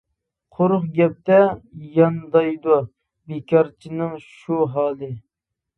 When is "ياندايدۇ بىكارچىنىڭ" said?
1.99-4.21